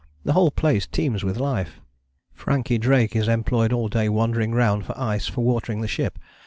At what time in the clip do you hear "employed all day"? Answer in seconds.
3.27-4.09